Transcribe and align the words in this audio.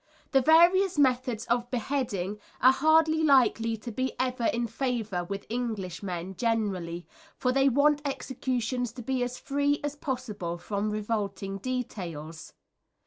The 0.31 0.41
various 0.41 0.97
methods 0.97 1.45
of 1.45 1.69
beheading 1.69 2.39
are 2.59 2.71
hardly 2.71 3.21
likely 3.21 3.77
to 3.77 3.91
be 3.91 4.13
ever 4.19 4.45
in 4.45 4.65
favour 4.65 5.25
with 5.25 5.45
Englishmen 5.47 6.35
generally, 6.35 7.05
for 7.37 7.51
they 7.51 7.69
want 7.69 8.01
executions 8.03 8.91
to 8.93 9.03
be 9.03 9.21
as 9.21 9.37
free 9.37 9.79
as 9.83 9.95
possible 9.95 10.57
from 10.57 10.89
revolting 10.89 11.59
details. 11.59 12.53